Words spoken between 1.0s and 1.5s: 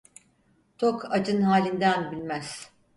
acın